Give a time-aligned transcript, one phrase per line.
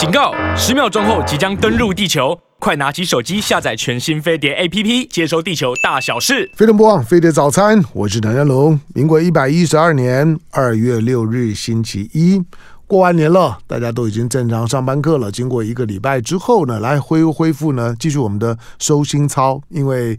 [0.00, 0.32] 警告！
[0.56, 6.50] 十秒钟后即将登陆地球，快拿起手机下载全新飞碟 APP，接收地球大小事。
[6.56, 8.80] 飞龙播报，飞碟早餐，我是梁家龙。
[8.94, 12.42] 民国一百一十二年二月六日星期一，
[12.86, 15.30] 过完年了，大家都已经正常上班课了。
[15.30, 20.18] 经过一个礼拜之后呢，来恢恢复呢，继续我们的收心操，因为。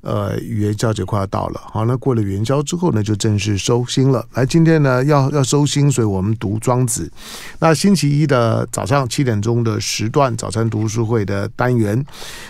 [0.00, 4.24] 呃，元宵节快要到了，好，那过了元宵之后呢，就正式收心了。
[4.34, 7.10] 来，今天呢，要要收心，所以我们读庄子。
[7.58, 12.02] 那星期一的早上七点钟的时段，早餐读书会的单元。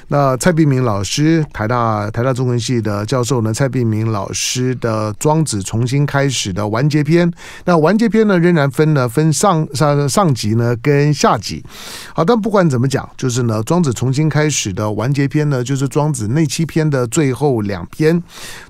[0.09, 7.33] 那蔡璧明老师，台大台大中文系的教授呢，蔡璧明老师的《庄子重新开始》的完结篇。
[7.65, 11.65] 那完结篇呢，仍然分呢分上上上集呢跟下集。
[12.15, 17.59] 好，但不管怎么讲，就是呢，《庄子重新开始》的完结篇呢，就是庄子那七篇的最后。
[17.69, 18.23] 两篇，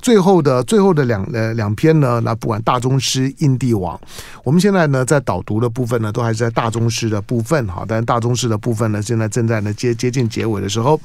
[0.02, 4.00] 最后的最后的两呃两篇呢，那不管大宗师、印帝王，
[4.42, 11.00] 我们现在呢在导读的部分呢，都还是在大宗师的部分哈，但是大宗师的部分呢，现在正在呢接接近结尾的时候。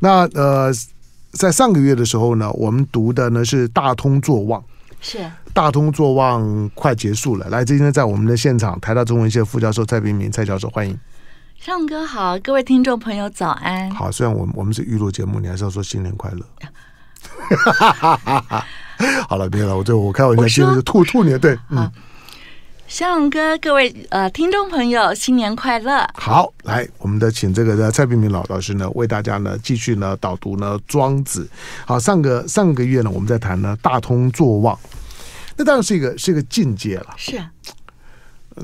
[0.00, 0.70] 那呃，
[1.32, 4.62] 在上个月的时候呢，我们读的呢是大通作望，
[5.00, 5.18] 是
[5.54, 7.48] 大通作望快结束了。
[7.48, 10.98] 来，今天在我们的现场，台大中文系副教授蔡璧名蔡教授，欢迎。
[11.58, 13.90] 尚哥好，各位听众朋友早安。
[13.90, 16.44] 好，虽然我们我们是娱乐节目，你还是要说新年快乐。
[17.56, 18.66] 哈哈哈哈
[19.28, 21.90] 好了，别了，我就我开玩笑，现在就吐吐你的，对，嗯，
[22.88, 26.08] 尚哥，各位呃听众朋友，新年快乐！
[26.14, 31.48] 好，来，我们的请这个的蔡璧名老老师呢，为大家呢继续呢导读呢庄子。
[31.86, 34.76] 好，上个上个月呢，我们在谈呢大通作望，
[35.56, 37.40] 那当然是一个是一个境界了，是。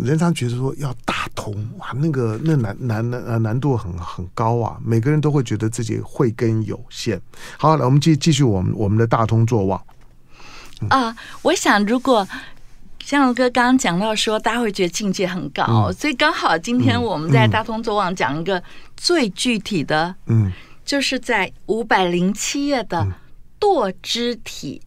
[0.02, 7.20] 人常觉得说要大通哇，那个那难难难难度很很高啊，每个人都会觉得自己慧根有限。
[7.58, 9.78] 好，来我们继继续我们我们的大通作望。
[10.88, 12.26] 啊、呃，我想如果
[13.00, 18.62] 像哥刚刚讲到说，大家会觉得境界很高，嗯、所以刚好今天我们在大通作望讲一个
[18.96, 20.50] 最具体的，嗯，
[20.84, 23.06] 就是在五百零七页的
[23.60, 24.80] 堕肢体。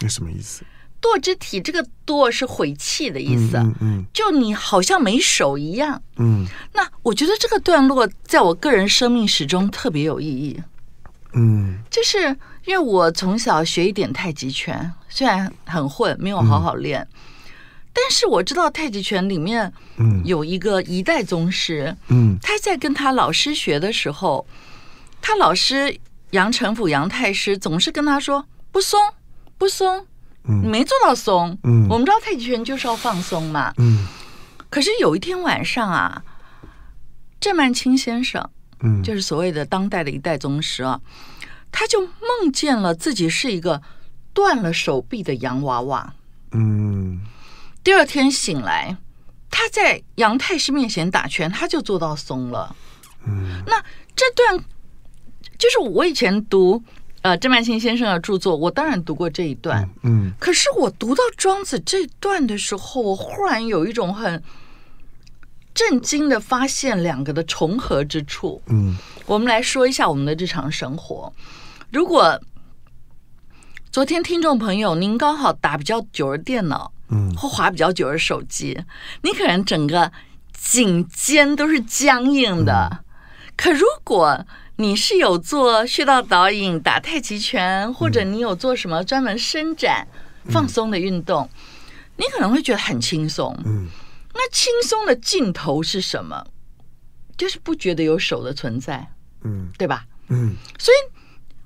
[0.00, 0.64] 那、嗯、什么意思？
[1.00, 10.62] 堕之体，这个堕是毁气的意思，嗯，嗯，就你好像没手一样，嗯，那我觉得这个段落在我个人生命史中特别有意义，
[11.32, 12.18] 嗯，就是
[12.66, 17.08] 因为我从小学一点太极拳，虽然很混，没有好好练，嗯，
[17.94, 24.46] 但是我知道太极拳里面，嗯，有一个一代宗师，嗯，他在跟他老师学的时候，
[25.22, 25.98] 他老师
[26.32, 29.00] 杨成甫杨太师总是跟他说不松
[29.56, 30.06] 不松。
[30.42, 34.06] 你没做到松，嗯，我们知道太极拳就是要放松嘛，嗯。
[34.68, 36.22] 可是有一天晚上啊，
[37.38, 41.00] 郑曼青先生，嗯，就是所谓的当代的一代宗师啊，
[41.70, 43.82] 他就梦见了自己是一个
[44.32, 46.14] 断了手臂的洋娃娃，
[46.52, 47.20] 嗯。
[47.84, 48.96] 第二天醒来，
[49.50, 52.74] 他在杨太师面前打拳，他就做到松了，
[53.26, 53.62] 嗯。
[53.66, 53.82] 那
[54.16, 54.64] 这段
[55.58, 56.82] 就是我以前读。
[57.22, 59.82] 呃，郑曼青先生的著作，我当然读过这一段。
[60.02, 64.42] 嗯，嗯，可是我读到庄子这段的时候，我忽然有一种很
[65.74, 68.62] 震惊的发现两个的重合之处。
[68.66, 71.30] 嗯，我们来说一下我们的日常生活。
[71.92, 72.40] 如果
[73.90, 78.82] 昨天听众朋友您刚好打比较久的电脑，嗯，或滑比较久的手机，
[79.22, 80.10] 你可能整个
[80.54, 82.88] 颈肩都是僵硬的。
[82.90, 83.04] 嗯，
[83.56, 84.46] 可如果
[84.80, 90.08] 你是有做穴道导引、打太极拳，或者你有做什么专门伸展、
[90.46, 91.60] 放松的运动，嗯，
[92.16, 93.54] 你可能会觉得很轻松。
[93.66, 93.88] 嗯，
[94.32, 96.46] 那轻松的尽头是什么？
[97.36, 99.06] 就是不觉得有手的存在。
[99.42, 100.06] 嗯，对吧？
[100.28, 101.12] 嗯，所以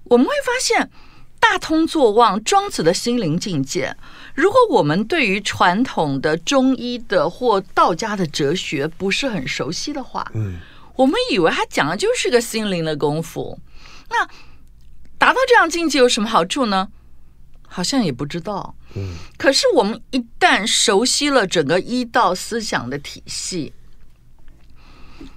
[0.03, 0.91] 我们会发现，
[1.39, 3.97] 大通作望，庄子的心灵境界。
[4.35, 10.59] 如果我们对于传统的中医的或道家的哲学不是很熟悉的话，嗯。
[10.97, 13.59] 我们以为他讲的就是个心灵的功夫，
[14.10, 14.27] 那
[15.19, 16.88] 达到这样境界有什么好处呢？
[17.66, 18.75] 好像也不知道。
[18.94, 19.15] 嗯。
[19.37, 23.72] 可是我们一旦熟悉了整个医道思想的体系，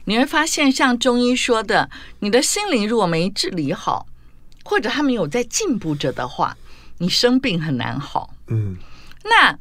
[0.06, 1.90] 你会发现，像中医说的，
[2.20, 4.06] 你的心灵如果没治理好，
[4.64, 6.56] 或者他没有在进步着的话，
[7.00, 8.34] 你生病很难好。
[8.48, 8.78] 嗯。
[9.24, 9.58] 那。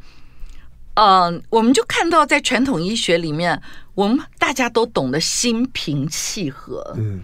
[0.96, 3.62] 呃，我们就看到在传统医学里面，
[3.94, 7.20] 我们大家都懂得心平气和，嗯，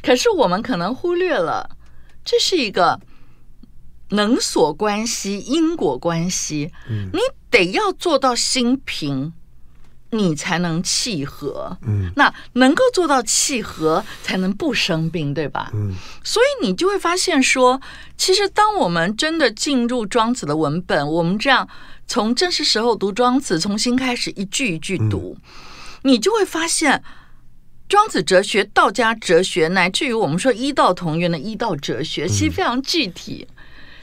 [0.00, 1.76] 可是我们可能忽略了，
[2.24, 3.00] 这是一个
[4.10, 7.18] 能所关系、因果关系，嗯，你
[7.50, 9.32] 得要做到心平，
[10.16, 15.70] 你才能契合，嗯，那能够做到契合，才能不生病，对吧？
[15.74, 17.80] 嗯，所以你就会发现说，
[18.16, 21.68] 其实当我们真的进入庄子的文本，我们这样。
[22.08, 25.50] 从正式时候读庄子，重新开始一句一句读，嗯、
[26.02, 27.02] 你就会发现，
[27.88, 33.48] 庄子哲学、道家哲学，乃至于我们说医道同源的医道哲学，其实非常具体，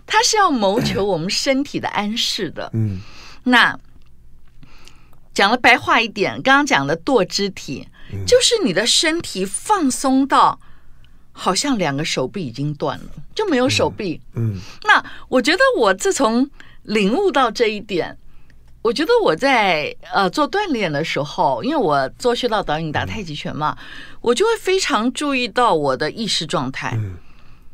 [0.05, 2.69] 它是要谋求我们身体的安适的。
[2.73, 2.99] 嗯，
[3.45, 3.79] 那
[5.33, 7.87] 讲了白话一点，刚刚讲的堕肢体，
[8.27, 10.59] 就是你的身体放松到
[11.31, 14.21] 好像两个手臂已经断了，就没有手臂。
[14.35, 16.49] 嗯，那我觉得我自从
[16.83, 18.17] 领悟到这一点。
[18.83, 23.77] 我觉得我在呃做锻炼的时候，因为我做穴道导引打太极拳嘛，
[24.19, 26.99] 我就会非常注意到我的意识状态。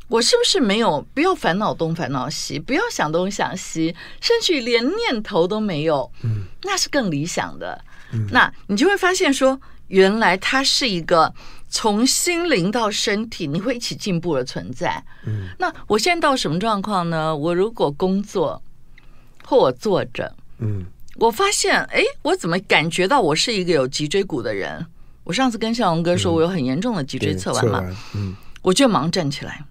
[0.09, 7.81] 我是不是没有不要烦恼东烦恼西，不要想东想西，甚至连念头都没有，嗯那是更理想的。
[8.11, 11.33] 嗯那你就会发现说，原来它是一个
[11.69, 15.01] 从心灵到身体你会一起进步的存在。
[15.25, 17.35] 嗯那我现在到什么状况呢？
[17.35, 18.61] 我如果工作
[19.45, 20.85] 或我坐着，嗯。
[21.15, 24.85] 我发现，哎，我怎么感觉到我是一个有脊椎骨的人？
[25.25, 29.61] 我上次跟向荣哥说，我有很严重的脊椎侧弯嘛，嗯，嗯，我就忙站起来，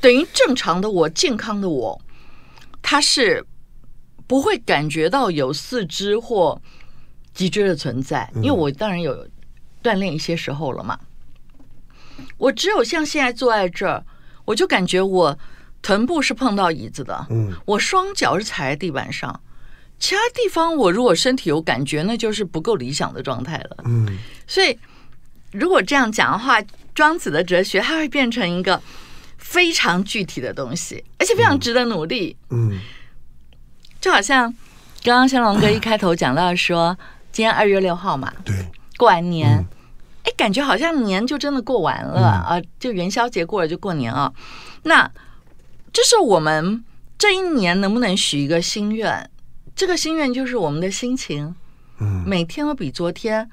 [0.00, 2.00] 等于正常的我、健康的我，
[2.82, 3.44] 他是
[4.26, 6.60] 不会感觉到有四肢或
[7.34, 9.26] 脊椎的存在，因为我当然有
[9.82, 10.98] 锻炼一些时候了嘛。
[12.38, 14.04] 我只有像现在坐在这儿，
[14.44, 15.38] 我就感觉我
[15.82, 19.40] 臀部是碰到椅子的，嗯，我双脚是踩在地板上。
[19.98, 23.76] 其他地方，我如果身体有感觉，那就是不够理想的状态了。
[23.84, 24.78] 嗯，所以
[25.52, 26.62] 如果这样讲的话，
[26.94, 28.80] 庄子的哲学它会变成一个
[29.46, 32.36] 非常具体的东西，而且非常值得努力。
[32.50, 32.80] 嗯，
[34.00, 34.52] 就好像
[35.04, 36.98] 刚刚香龙哥一开头讲到说，
[37.30, 38.54] 今天二月六号嘛，对，
[38.96, 39.64] 过完年，
[40.24, 44.32] 哎，感觉好像年就真的过完了啊，就元宵节过了就过年啊。
[44.82, 45.08] 那
[45.92, 46.84] 这是我们
[47.16, 49.30] 这一年能不能许一个心愿？
[49.76, 51.54] 这个心愿就是我们的心情，
[52.00, 53.48] 嗯，每天都比昨天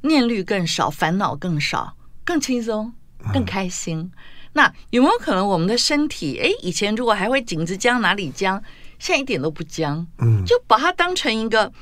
[0.00, 1.94] 念虑更少，烦恼更少，
[2.24, 2.92] 更轻松，
[3.32, 4.10] 更开心。
[4.58, 8.60] 那有没有可能我们的身体，哎，以前如果还会颈子僵，哪里僵，
[8.98, 11.72] 现在一点都不僵，嗯，就把它当成一个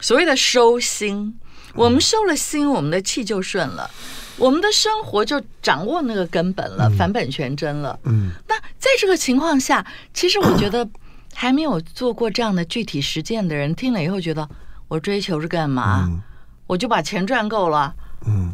[0.00, 1.36] 所谓的收心。
[1.74, 3.90] 我们收了心，我们的气就顺了，
[4.36, 7.98] 我们的生活就掌握那个根本了，返本全真了。
[8.04, 9.84] 嗯，那在这个情况下，
[10.14, 10.88] 其实我觉得。
[11.32, 14.46] 还没有做过这样的具体实践的人，听了以后觉得
[14.88, 16.08] 我追求是干嘛？
[16.08, 16.20] 嗯、
[16.66, 17.94] 我就把钱赚够了，
[18.26, 18.52] 嗯，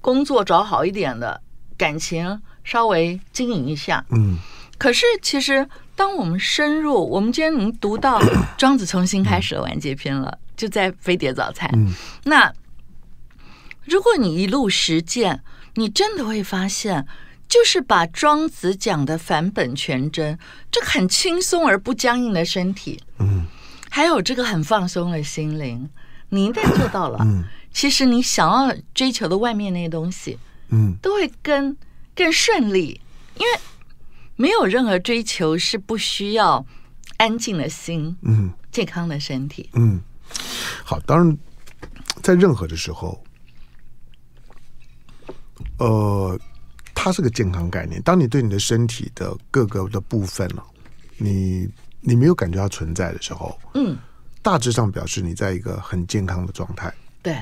[0.00, 1.40] 工作找好一点的，
[1.78, 4.36] 感情稍微经营一下，嗯。
[4.76, 8.20] 可是其实，当我们深入，我们今天能读到
[8.58, 11.70] 庄子重新开始的完结篇了，就在飞碟早餐。
[11.72, 12.52] 嗯、那
[13.86, 15.42] 如果你一路实践，
[15.76, 17.06] 你真的会发现。
[17.48, 20.36] 就是把庄子讲的返本全真，
[20.68, 23.44] 这个很轻松而不僵硬的身体，嗯，
[23.88, 25.88] 还有这个很放松的心灵，
[26.30, 30.36] 你一旦做到了，嗯，其实你想要追求的外面那些东西，
[30.70, 31.76] 嗯，都会更
[32.16, 33.00] 更顺利，
[33.36, 33.60] 因为
[34.34, 36.66] 没有任何追求是不需要
[37.18, 40.00] 安静的心，嗯，健康的身体，嗯，
[40.84, 41.38] 好，当然，
[42.22, 43.22] 在任何的时候，
[45.78, 46.36] 呃。
[46.98, 48.02] 它是个健康概念。
[48.02, 50.64] 当你对你的身体的各个的部分了，
[51.18, 51.68] 你
[52.00, 53.96] 你没有感觉到存在的时候，嗯，
[54.42, 56.92] 大致上表示你在一个很健康的状态。
[57.22, 57.36] 对。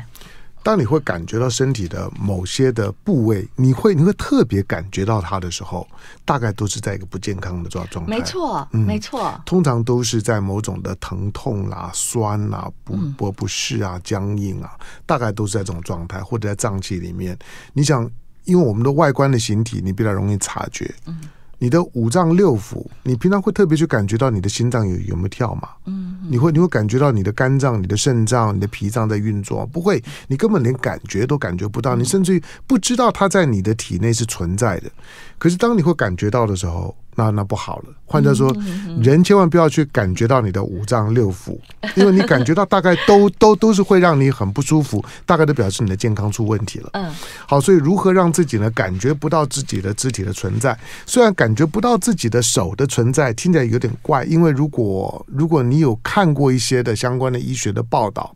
[0.64, 5.87] 当你会感觉到身体的某些的部位，你会你会特别感觉到它的时候，
[6.25, 8.11] 大概都是在一个不健康的状状态。
[8.11, 9.40] 没错，嗯，没错。
[9.44, 14.73] 通常都是在某种的疼痛啦、酸啦、不不不适啊、僵硬啊，
[15.06, 17.38] 大概都是在这种状态，或者在脏器里面。
[17.75, 18.11] 你想。
[18.47, 20.94] 因为我们的外观的形体，你比较容易察觉。
[21.06, 21.18] 嗯，
[21.58, 25.68] 你的五脏六腑，你平常会特别去感觉到你的心脏有有没有跳吗？
[25.87, 29.64] 嗯，你会你会感觉到你的肝脏、你的肾脏、你的脾脏在运作？
[29.66, 34.90] 不会，你根本连感觉都感觉不到，你甚至于不知道它在你的体内是存在的。
[35.38, 37.85] 可是当你会感觉到的时候，那那不好了。
[38.06, 38.54] 换句话说，
[39.02, 41.59] 人千万不要去感觉到你的五脏六腑，
[41.97, 46.90] 因为你感觉到大概都 都都是会让你很不舒服，大概都表示你的健康出问题了。
[46.92, 47.12] 嗯，
[47.47, 50.78] 好，所以如何让自己呢感觉不到自己的肢体的存在？
[51.06, 58.35] 虽然感觉不到自己的手的存在，听起来有点怪，因为如果如果你有看过一些的相关的医学的报道，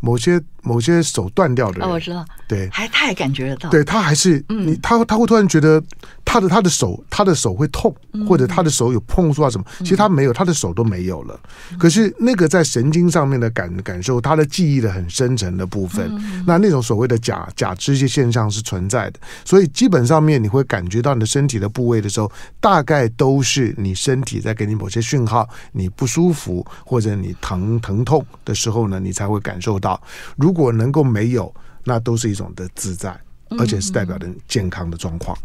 [0.00, 5.82] 某些某些手断掉的人，哦，我知道，对，还他还感觉得到，对他还是你他他会突然觉得
[6.24, 7.94] 他的他的手他的手会痛，
[8.26, 9.00] 或者他的手有。
[9.10, 9.64] 碰触啊什么？
[9.80, 11.40] 其实他没有，他的手都没有了。
[11.76, 16.08] 可是那个在神经上面的感感受，他的记忆的很深层的部分，
[16.46, 19.18] 那那种所谓的假假肢些现象是存在的。
[19.44, 30.00] 所以基本上面你会感觉到你的身体的部位的时候，大概都是你身体在给你某些讯号，你不舒服或者你疼疼痛的时候呢，你才会感受到。
[30.36, 31.54] 如果能够没有，
[31.84, 33.18] 那都是一种的自在。
[33.58, 35.36] 而且是代表人健康的状况。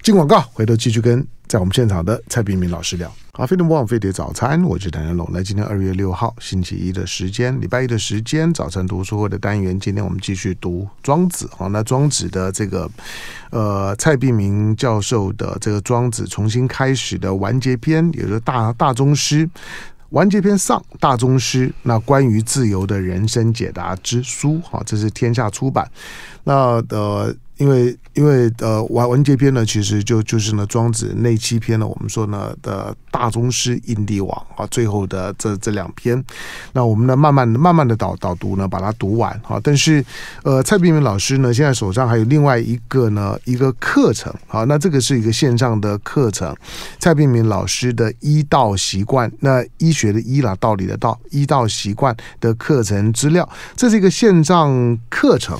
[0.00, 3.12] 进广告，回头继续跟在我们现场的蔡璧名老师聊。
[3.32, 5.28] 好，飞碟播放飞碟早餐，我是谭元龙。
[5.32, 11.50] 来，今天二月六号星期一的时间，礼拜一的时间，早晨读书会的单元，今天我们继续读庄子。
[11.56, 12.88] 好，那庄子的这个
[13.50, 19.50] 呃蔡碧明教授的这个庄子重新开始的完结篇，也就是大大宗师。
[20.12, 25.90] 完结篇上，大宗师，那关于自由的人生解答之书，哈，这是天下出版。
[26.44, 27.36] 那的。
[27.62, 36.20] 因为因为呃完完结篇呢，其实就就是呢庄子那七篇呢，我们说呢的大宗师印帝王啊，最后的这这两篇，
[36.72, 39.60] 那我们呢慢慢慢慢的导导读呢，把它读完哈。
[39.62, 40.04] 但是
[40.42, 46.52] 呃蔡炳明老师呢，现在手上还有另外一个呢一个课程，好，那这个是一个线上的课程，
[46.98, 55.56] 蔡炳明老师的医道习惯，那医学的医啦，道理的道，医道习惯的课程资料，这是一个线上课程。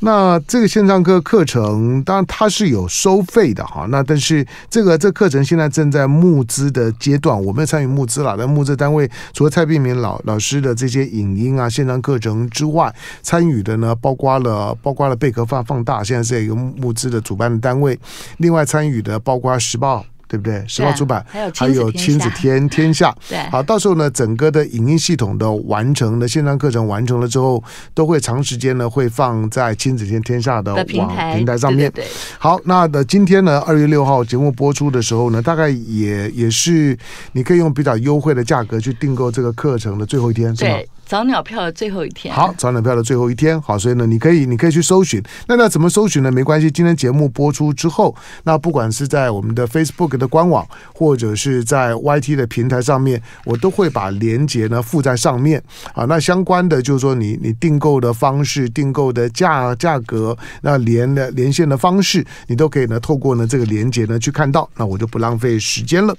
[0.00, 3.86] 那这个线上课课程，当然它是有收费的哈。
[3.88, 8.36] 那但是这个这课程现在正在募资的阶段，我没有参与募资了。
[8.38, 17.98] 那募资单位除了蔡碧明老老师的这些影音啊线上课程之外，参与的呢包括了包括了贝壳放放大，现在是一个募资的主办的单位。
[18.36, 20.04] 另外参与的包括时报。
[20.28, 20.64] 对不对？
[20.66, 27.62] 时报出版还有亲子天天下， 对，好，到时候呢，整个的影音系统的完成的线上课程完成了之后，
[27.94, 31.90] 都会长时间呢会放在亲子天天下的网平台，平台上面。
[31.92, 36.96] 对，对，对，好，那的今天呢，二月六号节目播出的时候呢，大概也也是
[37.32, 40.76] 你可以用比较优惠的价格去订购这个课程的最后一天，是吗？
[41.06, 45.22] 早鸟票的最后一天，好，早鸟票的最后一天，好，所以呢，你可以，你可以去搜寻。
[45.46, 46.32] 那那怎么搜寻呢？
[46.32, 55.62] 没关系，今天节目播出之后，那不管是在我们的 Facebook 的官网，或者是在 YT 的平台上面，我都会把链接呢附在上面。
[55.94, 64.68] 啊，那相关的就是说你，你订购的方式、订购的价价格、那连的连线的方式，你都可以呢透过呢这个链接呢去看到。
[64.74, 66.12] 那我就不浪费时间了。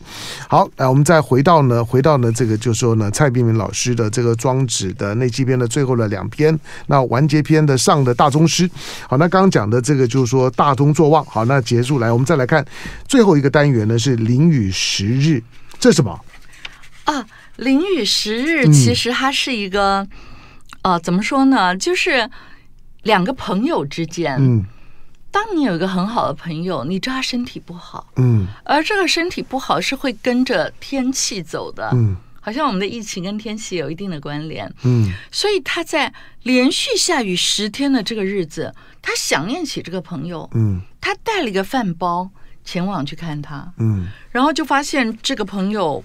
[0.47, 4.76] 好，那我们再回到呢，回到呢这个就是说呢蔡碧明老师的这个装置。
[4.77, 8.69] 指的那几篇的最后的两篇，那完结篇的上的大宗师，
[9.09, 12.63] 好，那刚刚讲的这个就是说大宗作望，好，那结束来，我们再来看
[13.07, 15.41] 最后一个单元呢是淋雨十日，
[15.79, 16.19] 这是什么
[17.05, 17.25] 啊？
[17.55, 20.07] 淋雨十日其实它是一个，
[20.83, 21.75] 呃、怎么说呢？
[21.75, 22.29] 就是
[23.01, 24.63] 两个朋友之间，嗯，
[25.31, 32.15] 当你有一个很好的朋友，你知道他身体不好，嗯，而这个身体不好是会跟着天气走的，嗯。
[32.47, 36.13] 好像我们的疫情跟天气有一定的关联，嗯，所以他在
[36.43, 42.29] 连续下雨十天的这个日子，他想念起这个朋友，嗯，他带了一个饭包
[42.63, 46.01] 前往去看他，嗯，然后就发现这个朋友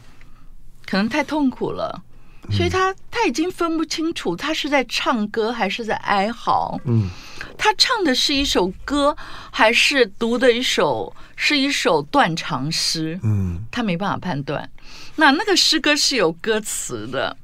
[0.84, 2.02] 可能太痛苦了，
[2.50, 7.08] 所以他他已经分不清楚他是在唱歌还是在哀嚎，嗯，
[7.56, 9.16] 他唱的是一首歌
[9.52, 14.68] 还是读的一首是一首断肠诗，嗯，他没办法判断。
[15.16, 17.37] 那那个诗歌是有歌词的，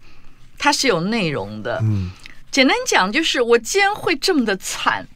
[0.59, 1.79] 它是有内容的。
[1.83, 2.11] 嗯，
[2.51, 5.07] 简单讲就是，我既然会这么的惨，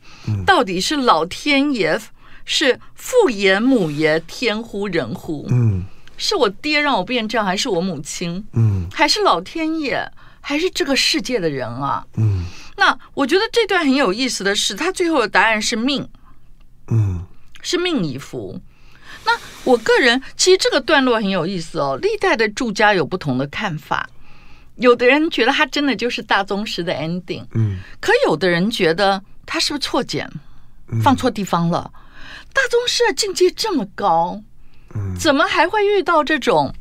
[0.47, 2.01] 到底是老天爷
[2.45, 5.47] 是父爷母爷天乎人乎？
[5.51, 5.85] 嗯，
[6.17, 8.45] 是我爹让我变这样，还是我母亲？
[8.53, 10.07] 嗯，还是老天爷，
[10.41, 12.07] 还是这个世界的人啊？
[12.17, 12.45] 嗯，
[12.77, 16.07] 那我觉得这段很有意思的是，他最后的答案是命。
[16.89, 17.25] 嗯，
[17.63, 18.61] 是命已符。
[19.65, 24.09] 那我个人其实这个段落很有意思哦，历代的住家有不同的看法。
[24.77, 30.29] 有的人觉得他真的就是大宗师的 ending，嗯，可有的人觉得他是不是错剪，
[31.03, 31.93] 放错地方了？
[32.55, 34.41] 大宗师的境界这么高，
[34.95, 36.75] 嗯，怎么还会遇到这种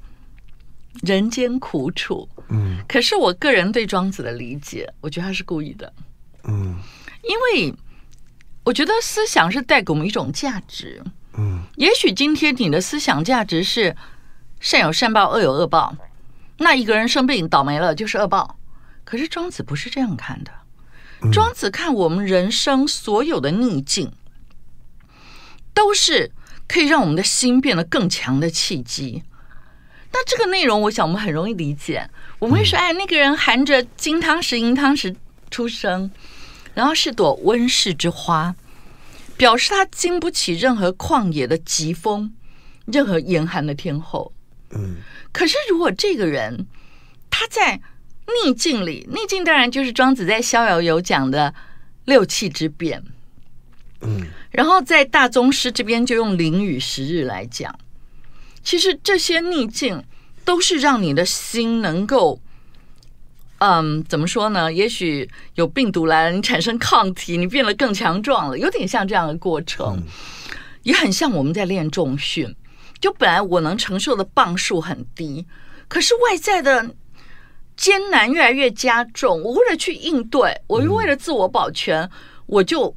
[1.04, 2.28] 人间苦楚？
[2.50, 5.94] 嗯，可是我个人对庄子的理解，我觉得他是故意的，
[6.46, 6.78] 嗯，
[7.24, 7.74] 因为
[8.64, 11.04] 我觉得思想是带给我们一种价值。
[11.38, 13.96] 嗯，也许今天你的思想价值是
[14.60, 15.96] 善有善报，恶有恶报。
[16.58, 18.60] 那一个人生病倒霉了就是恶报，
[19.04, 20.52] 可是庄子不是这样看的。
[21.32, 24.12] 庄子看我们人生所有的逆境，
[25.74, 26.32] 都是
[26.68, 29.24] 可以让我们的心变得更强的契机。
[30.12, 32.10] 那这个内容，我想我们很容易理解。
[32.40, 35.16] 我们会说，哎，那个人含着金汤匙、银汤匙
[35.50, 36.12] 出生，
[36.74, 38.54] 然后是朵温室之花。
[39.42, 42.32] 表示他经不起任何旷野的疾风，
[42.86, 44.32] 任何严寒的天候。
[44.70, 44.98] 嗯，
[45.32, 46.68] 可是如果这个人
[47.32, 47.82] 他在
[48.46, 51.56] 逆境里，逆境当然就是庄子在《逍遥游》讲的
[52.06, 53.04] 六气之变。
[54.02, 57.76] 嗯，然后在大宗师这边就用淋雨时日来讲，
[58.62, 60.04] 其实这些逆境
[60.46, 62.40] 都是让你的心能够
[63.64, 64.74] 嗯，怎么说呢？
[64.74, 70.04] 也许有病毒来了，你产生抗体，你变得更强壮了，有点像这样的过程，嗯、
[70.82, 72.56] 也很像我们在练重训。
[73.00, 75.46] 就本来我能承受的磅数很低，
[75.88, 76.96] 可是外在的
[77.78, 79.40] 艰难越来越加重。
[79.44, 82.10] 我为了去应对，我又为了自我保全，嗯、
[82.48, 82.96] 我就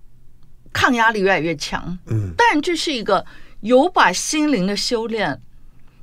[0.72, 1.98] 抗压力越来越强。
[2.06, 3.22] 嗯，但这是一个
[3.60, 5.42] 有把心灵的修炼。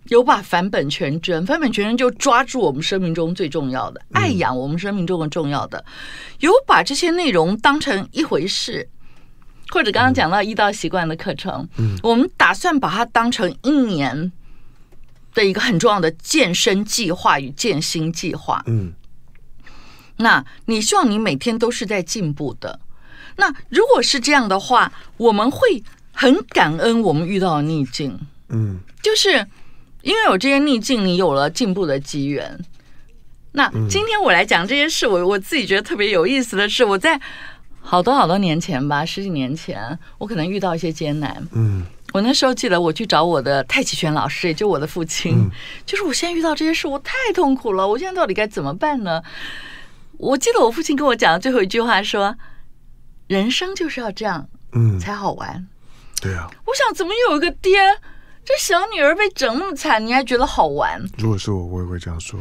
[0.09, 5.85] 有把返本全真，返本全真就抓住我们生命中最重要的，爱养我们生命中的重要的，
[6.39, 8.89] 有把这些内容当成一回事，
[9.69, 14.31] 或者刚刚讲到医道习惯的课程，嗯，我们打算把它当成一年
[15.35, 18.91] 的一个很重要的健身计划与健心计划，嗯，
[20.17, 22.79] 那你希望你每天都是在进步的，
[23.37, 29.47] 那如果是这样的话，我们会很感恩我们遇到的逆境，嗯，就是。
[30.01, 32.59] 因为有这些逆境，你有了进步的机缘。
[33.53, 37.19] 那今天我来讲这些事，我我自己觉得特别有意思的是，我在
[37.81, 41.45] 好多好多年前吧，十几年前，我可能遇到一些艰难。
[41.51, 45.51] 嗯，我那时候记得我去找我的太极拳老师，也就我的父亲，嗯、
[45.85, 49.21] 就是我现在遇到这些事，我太痛苦了，我现在到底该怎么办呢？
[50.17, 52.37] 我记得我父亲跟我讲的最后一句话说
[53.27, 55.55] ：“人生就是要这样，嗯，才好玩。
[55.55, 55.67] 嗯”
[56.21, 57.79] 对啊，我想怎么有一个爹？
[58.43, 60.99] 这小女儿被整那么惨，你还觉得好玩？
[61.17, 62.39] 如果是我，我也会这样说。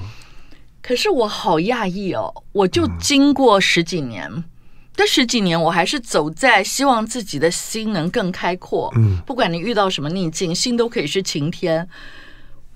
[0.83, 4.43] 可是我好讶异哦，我就经过十几年，嗯、
[4.97, 8.91] 这十几年我还是走在希望自己的心能更开阔。
[8.97, 11.87] 嗯，不管你遇到什么逆境，心都可以是晴天。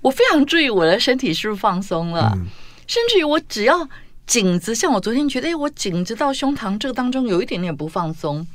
[0.01, 2.45] 我非常注意我的身体是不是放松了，嗯、
[2.85, 3.89] 甚至于我只要
[4.27, 8.47] 颈子，像我昨天觉得，哎，我颈子到胸膛这个当中有一点点不放松，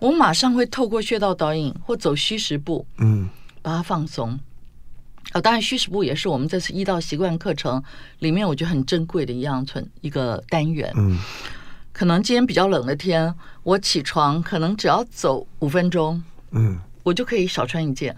[0.00, 2.86] 我马上会透过穴道导引或走虚实步。
[2.98, 3.26] 嗯。
[3.62, 4.38] 把它放松，
[5.32, 7.82] 哦，当然虚实部也是我们这次医道习惯课程
[8.18, 10.92] 里面我觉得很珍贵的一样存一个单元。
[10.96, 11.16] 嗯，
[11.92, 18.12] 可能今天比较冷的天，我起床可能只要走五分钟，嗯，我就可以少穿一件；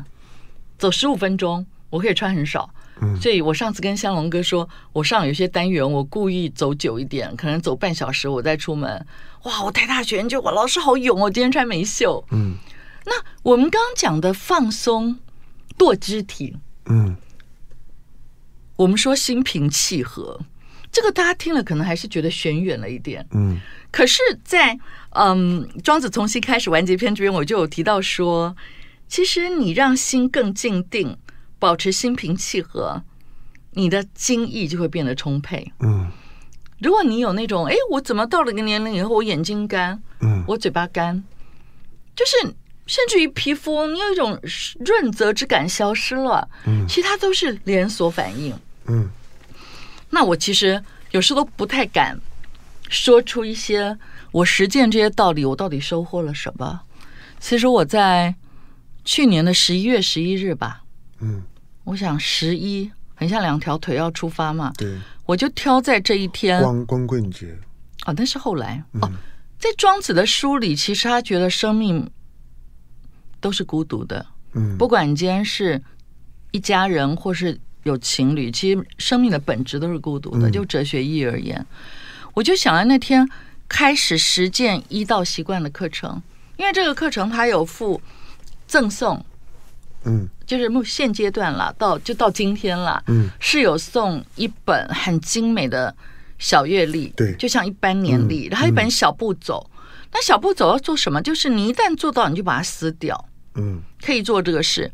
[0.78, 2.68] 走十五分钟，我可以穿很少。
[3.02, 9.06] 嗯，所以我上次跟香龙哥说，我上有些单元，我故意走久一点，可能走半小时，我再出门。
[9.42, 12.24] 哇，我台大学员就我老师好勇哦，今天穿没袖。
[12.30, 12.54] 嗯，
[13.04, 15.18] 那我们刚刚讲的放松。
[15.76, 16.56] 跺肢体，
[16.86, 17.16] 嗯，
[18.76, 20.40] 我们说心平气和，
[20.90, 23.60] 这个大家听了可能还是觉得玄远了一点，嗯。
[23.90, 28.56] 可是在，在嗯《庄子从心开始完结篇》这边，我就有提到说，
[29.08, 31.16] 其实你让心更静定，
[31.58, 33.02] 保持心平气和，
[33.72, 36.10] 你的精意就会变得充沛，嗯。
[36.80, 41.22] 如果你有那种，哎，我怎么到了一个年龄以后，我眼睛干，嗯，我嘴巴干，
[42.14, 42.54] 就是。
[42.86, 44.38] 甚至于皮肤，你有一种
[44.84, 48.54] 润泽之感消失了，嗯，其他都是连锁反应，
[48.86, 49.08] 嗯。
[50.10, 52.16] 那我其实有时候都不太敢
[52.88, 53.96] 说出一些
[54.32, 56.82] 我实践这些道理，我到底收获了什么？
[57.40, 58.34] 其实我在
[59.04, 60.82] 去年的十一月十一日吧，
[61.20, 61.42] 嗯，
[61.84, 64.94] 我想十一很像两条腿要出发嘛，对，
[65.24, 67.56] 我就挑在这一天，光光棍节，
[68.04, 69.10] 哦，那是后来哦，
[69.58, 72.10] 在庄子的书里，其实他觉得生命。
[73.44, 75.78] 都是孤独的，嗯，不管你今天是
[76.50, 80.50] 一家人或是有情侣，其实生命的本质都是孤独的。
[80.50, 81.66] 就哲学意义而言，
[82.32, 83.28] 我就想到那天
[83.68, 86.22] 开始实践一道习惯的课程，
[86.56, 88.00] 因为这个课程它有附
[88.66, 89.22] 赠送，
[90.06, 95.94] 嗯，就是目现阶段了，到就到今天了，嗯，是有送一本很精美的
[96.38, 99.70] 小月历，对，就像一般年历，然后一本小步走。
[100.10, 101.20] 那小步走要做什么？
[101.20, 103.28] 就是你一旦做到，你就把它撕掉。
[103.54, 104.90] 嗯，可以做这个事。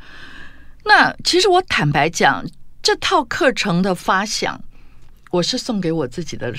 [0.84, 2.44] 那其实我坦白讲，
[2.82, 4.62] 这套课程的发想，
[5.30, 6.52] 我是送给我自己的，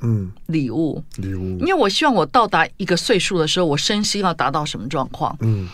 [0.00, 1.58] 嗯，礼物，礼物。
[1.60, 5.36] 因为我希望我到达一个岁数的时候，我身心要达到什么状况？
[5.40, 5.68] 嗯，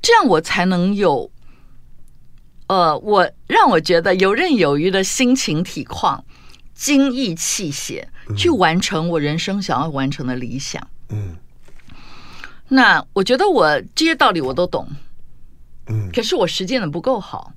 [0.00, 1.30] 这样我才能有，
[2.68, 6.24] 呃，我让我觉得游刃有余的心情体况、
[6.74, 10.88] 精益气血，去完成我人生想要完成的理想。
[11.08, 11.36] 嗯。
[12.68, 14.86] 那我觉得我这些道理我都懂，
[15.86, 17.52] 嗯，可是我实践的不够好，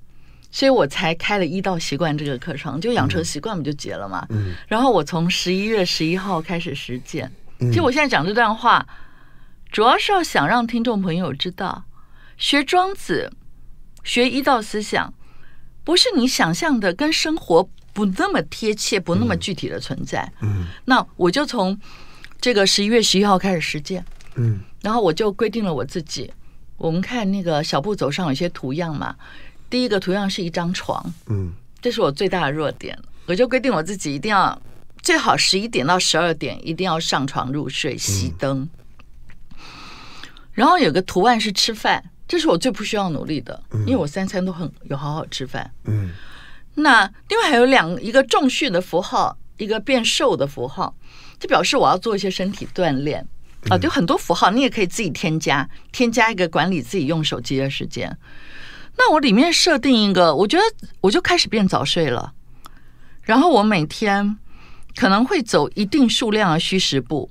[0.52, 8.88] 所以我才开了一道习惯这个课程，就养成习惯不就结了嘛，嗯，然后我从十一月十一号开始实践，其实我现在讲这段话，
[9.72, 11.84] 主要是要想让听众朋友知道，
[12.38, 13.32] 学庄子、
[14.04, 15.14] 学一道思想，
[15.84, 21.78] 不是你想象的跟生活不那么贴切、不那么具体的存在，嗯，那我就从
[22.40, 24.06] 这个十一月十一号开始实践。
[24.36, 26.32] 嗯，然后我就规定了我自己。
[26.78, 29.16] 我们看那个小步走上有些图样嘛，
[29.70, 32.98] 第一个图样是一张床，嗯，这是我最大的弱点。
[33.28, 34.60] 我就规定我自己一定要
[35.02, 38.62] 最好十一点到十二点一定要上床入睡，熄灯。
[38.62, 38.70] 嗯、
[40.54, 45.72] 然后有个图案是吃饭，这是我最不需要努力的，因为我三餐都很有好好吃饭。
[45.86, 46.10] 嗯，
[46.74, 50.96] 那另外还有两一个重训的符号，一个变瘦的符号，
[51.40, 53.28] 就表示我要做一些身体锻炼
[53.70, 58.18] 啊，就很多符号，你也可以自己添加，添加一个管理自己用手机的时间。
[58.98, 60.64] 那我里面设定一个，我觉得
[61.02, 62.34] 我就开始变早睡了。
[63.24, 64.38] 然后我每天
[64.96, 67.30] 可能会走一定数量的虚实步。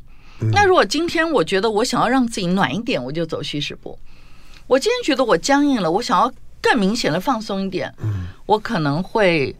[0.52, 3.98] 那如果今天我觉得我想要让自己暖一点，我就走虚实步。
[4.66, 7.92] 我今天觉得我僵硬了，我想要更明显的放松一点，
[8.46, 9.54] 我可能会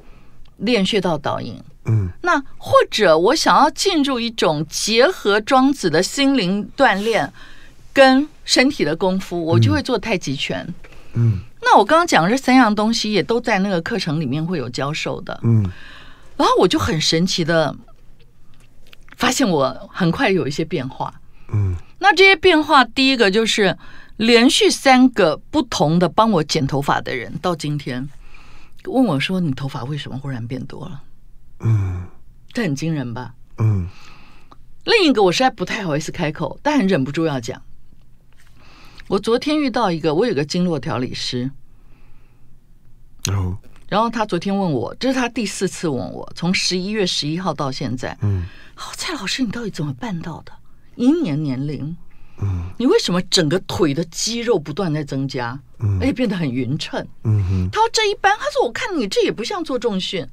[0.61, 1.61] 练穴道导引。
[1.87, 7.33] 嗯那或者我想要进入一种结合庄子的心灵锻炼
[7.93, 10.67] 跟身体的功夫，我就会做太极拳。
[11.15, 15.39] 嗯那我刚刚讲的这三样东西也都在那个课程里面会有教授的。
[15.43, 15.69] 嗯
[16.37, 17.75] 然后我就很神奇的
[19.17, 21.13] 发现，我很快有一些变化。
[21.53, 23.77] 嗯，那这些变化，第一个就是
[24.17, 28.09] 连续三个不同的帮我剪头发的人，到今天
[28.85, 31.03] 问我说：“你头发为什么忽然变多了？”
[31.61, 32.07] 嗯，
[32.53, 33.35] 这很惊人吧？
[33.59, 33.89] 嗯。
[34.85, 37.63] 另一个我实在不太好意思开口，但很忍不住要讲。
[39.09, 41.51] 我昨天遇到一个，我有个经络调理师。
[43.31, 43.59] 哦。
[43.89, 50.53] 然后他昨天问我，这是他第四次问我，从十一月十一号到现在，嗯，好，蔡老师，你到底怎么办到的？
[50.95, 51.97] 一年年龄，
[52.43, 60.27] 嗯，你为什么整个腿的肌肉不断在增加，嗯，而且变得很匀称，嗯哼，他说这一般，他说我看你这也不像做重训，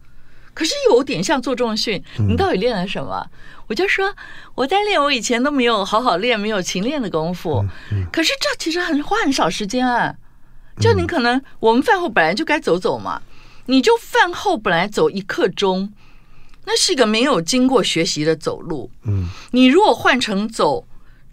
[0.53, 3.27] 可是有点像做重训，你到底练了什么？
[3.67, 4.15] 我就说
[4.55, 7.65] 我在练，我以前都没有好好练，没有勤练的功夫，
[8.11, 10.15] 可是这其实很花很少时间啊，
[10.79, 13.21] 就你可能我们饭后本来就该走走嘛。
[13.69, 15.91] 你就饭后本来走一刻钟，
[16.63, 18.89] 那是一个没有经过学习的走路。
[19.03, 20.87] 嗯，你如果换成走，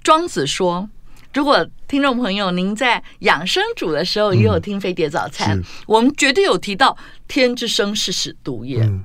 [0.05, 0.89] 庄子说，
[1.33, 9.03] 如果听众朋友您在养生主的时候也有听飞碟早餐，嗯、我们绝对有提到天之生，是使独也，嗯、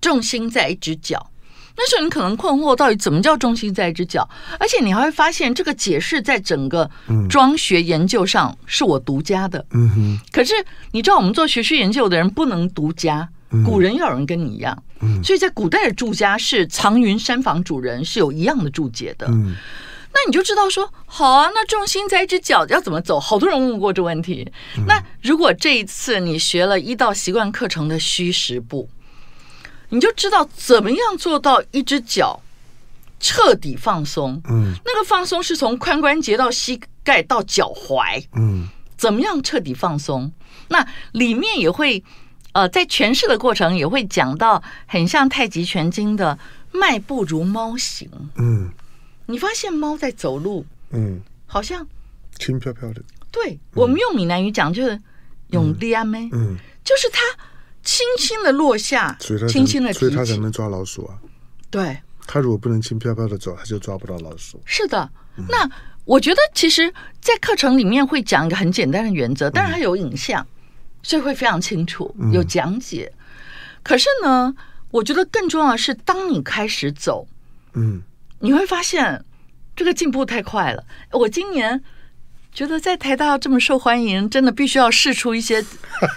[0.00, 1.30] 重心在一只脚。
[1.76, 4.28] 那时候你可能困惑，到底怎么叫重心在一只脚？
[4.58, 6.90] 而且你还会发现，这个解释在整个
[7.30, 9.64] 庄学研究上是我独家的。
[9.70, 10.18] 嗯哼。
[10.32, 10.54] 可是
[10.90, 13.28] 你知道，我们做学术研究的人不能独家，
[13.64, 14.82] 古人要有人跟你一样。
[15.00, 15.22] 嗯。
[15.22, 19.26] 所以在古代的住家是藏云山房主人是有一样的注解的。
[19.28, 19.54] 嗯。
[20.12, 23.20] 那你就知道说，好啊，那重心在一只脚要怎么走？
[23.20, 24.50] 好多人问过这问题。
[24.86, 28.88] 那如果这一次你学了一道习惯课程的虚实步。
[29.90, 32.38] 你就知道怎么样做到一只脚
[33.18, 34.38] 彻底放松。
[34.50, 38.22] 嗯，那个放松是从髋关节到膝盖到脚踝。
[38.34, 40.30] 嗯，怎么样彻底放松？
[40.68, 42.04] 那里面也会
[42.52, 46.38] 呃，在诠释的过程也会讲到，很像《太极拳经》的
[46.72, 48.08] 迈步如猫行。
[48.36, 48.70] 嗯，
[49.26, 51.86] 你发现猫在走路，嗯，好像
[52.38, 53.02] 轻飘飘的。
[53.30, 55.00] 对，我们用闽南语讲就是
[55.50, 57.20] 用练咩，嗯，就是它。
[57.84, 59.16] 轻轻的落下，
[59.48, 61.16] 轻轻的，所以它才能抓老鼠啊。
[61.70, 64.60] 对，它如果不能轻飘飘的走，它就抓不到老鼠。
[64.66, 65.08] 是的，
[65.48, 65.66] 那
[66.04, 70.46] 我觉得其实，在课程里面会讲一个很简单的原则，当然还有影像，
[71.02, 73.12] 所以会非常清楚，有讲解。
[73.82, 74.54] 可是呢，
[74.90, 77.26] 我觉得更重要的是，当你开始走，
[77.74, 78.02] 嗯，
[78.40, 79.24] 你会发现
[79.74, 80.84] 这个进步太快了。
[81.12, 81.82] 我今年。
[82.50, 85.64] 觉得在台大这么受欢迎，真的必须要试出一些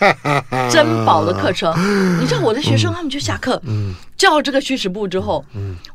[0.71, 1.71] 珍宝的课程。
[2.19, 3.61] 你知道我的学生他们就下课，
[4.17, 5.45] 叫这个虚实部之后，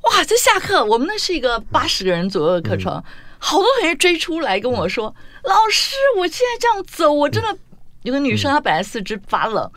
[0.02, 3.02] 哇，这下课我们那是一个八十个人左右的课程，
[3.38, 7.56] 好多同学追出来跟我说：“老师，我现在这样走，我真的
[8.06, 9.70] 有个女生，她本来四肢发冷，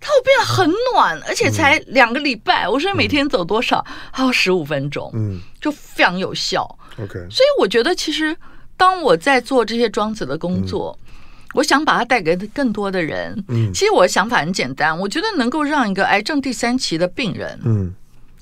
[0.00, 2.68] 她会变得很暖，而且才两个礼拜。
[2.68, 3.84] 我说每天走多少？
[4.10, 6.62] 还有十五分钟，嗯就非常有效。
[6.98, 8.36] OK，所以我觉得其实。
[8.76, 11.14] 当我在做这些庄子的工作，嗯、
[11.54, 13.32] 我想把它带给更多的人。
[13.46, 17.94] 嗯，其实我的想法很简单，我觉得能够让一个癌症第三期的病人，嗯，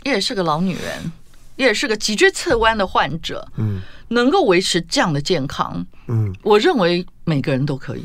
[0.05, 1.13] 也是个老女人，
[1.57, 8.05] 也是个脊椎侧弯的患者，嗯，能够维持这样的健康，嗯，我认为每个人都可以。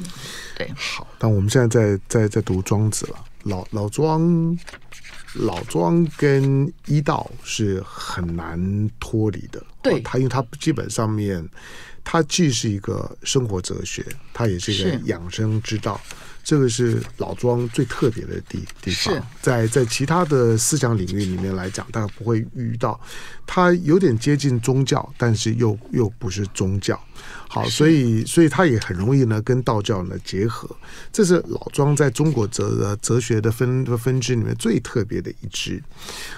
[0.58, 4.58] 对，好，但我们现在在在在读庄子了，老老庄，
[5.36, 9.64] 老庄跟医道是很难脱离的。
[9.84, 11.48] 对，他因为他基本上面。
[12.10, 14.02] 它既是一个生活哲学，
[14.34, 16.00] 它也是一个养生之道。
[16.42, 19.22] 这个是老庄最特别的地地方。
[19.42, 22.98] 在在其他的思想领域里面来讲，大家不会遇到。
[23.46, 26.98] 它有点接近宗教，但是又又不是宗教。
[27.50, 30.70] 好，所以所以它也很容易呢跟道教呢结合。
[31.14, 35.82] 这是老庄在中国哲哲学的分分支里面最特别的一支。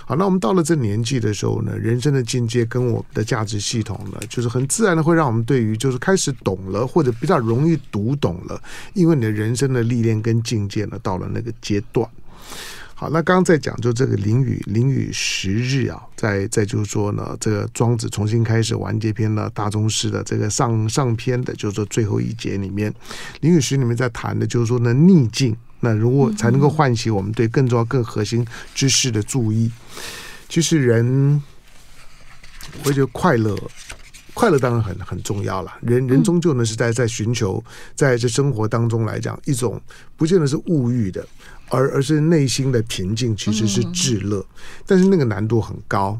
[0.05, 8.61] 好，那我们到了这年纪的时候呢，人生的境界跟我们的价值系统呢，就是很自然的会让我们对于就是开始懂了，或者比较容易读懂了，
[8.93, 12.07] 因为你的人生的历练跟境界呢到了那个阶段。
[12.99, 22.93] 好，那刚刚在讲就这个淋雨淋雨十日啊，在在就是说呢，这个庄子重新开始完结篇呢，大宗师的这个上上篇的，就是说最后一节里面，
[23.39, 29.71] 淋雨十里面在谈的就是说呢逆境，那如果才能够唤起我们对更重要、更核心知识的注意。
[30.49, 31.41] 其实人，
[32.83, 33.57] 我觉得快乐，
[34.39, 35.73] 快乐当然很很重要了。
[35.82, 37.62] 人人终究呢是在在寻求，
[37.93, 39.82] 在这生活当中来讲，一种
[40.15, 41.28] 不见得是物欲的。
[41.71, 44.43] 而而是内心的平静其实是至乐，
[44.88, 46.17] 但是那个难度很高。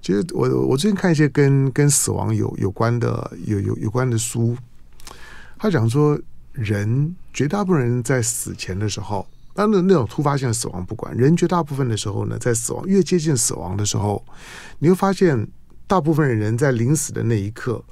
[0.00, 4.56] 其实我我最近看一些跟跟死亡有有关的有有有关的书，
[5.58, 6.18] 他讲说
[6.52, 14.24] 人绝大部分人在死前的时候，当然那种突发性的死亡不管，人绝大部分的时候呢，在死亡越接近死亡的时候，
[14.78, 15.46] 你会发现
[15.90, 17.84] 大部分人在临死的那一刻，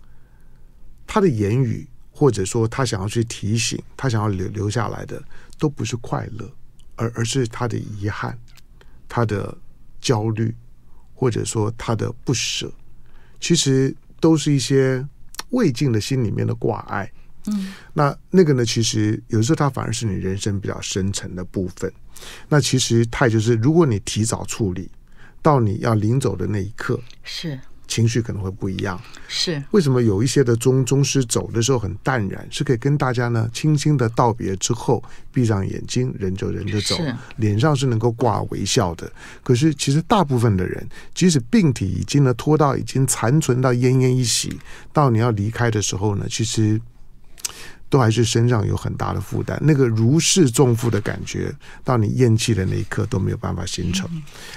[1.05, 5.21] 他的言语或者说他想要去提醒他想要留留下来的，
[5.59, 6.49] 都不是快乐。
[6.95, 8.39] 而而是他的遗憾，
[9.09, 9.53] 他的
[10.01, 10.55] 焦虑，
[11.13, 12.73] 或者说他的不舍，
[13.41, 15.05] 其实都是一些
[15.51, 17.11] 未尽的心里面的挂碍。
[17.47, 21.93] 嗯，那那个呢，其实有时候它反而是你人生比较深层的部分。
[22.49, 24.89] 那其实它也就是，如果你提早处理，
[25.43, 27.59] 到你要临走的那一刻，是。
[27.89, 36.97] 情绪可能会不一样，是为什么有一些的宗宗师走的时候很淡然，是可以跟大家呢轻轻的道别之后，闭上眼睛，人就人就走，
[37.37, 39.11] 脸上是能够挂微笑的。
[39.43, 44.59] 可是其实大部分的人，即使病体已经呢拖到已经残存到奄奄一息，
[44.93, 46.81] 到你要离开的时候呢，其实。
[47.91, 54.09] 都还是身上有很大的负担，那个如释重负的感觉，到你咽气的那一刻都没有办法形成。